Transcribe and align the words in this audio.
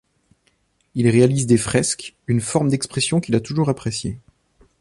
Il 0.95 1.07
réalise 1.07 1.45
des 1.45 1.57
fresques, 1.59 2.15
une 2.25 2.41
forme 2.41 2.69
d'expression 2.69 3.19
qu'il 3.21 3.35
a 3.35 3.39
toujours 3.39 3.69
appréciée. 3.69 4.17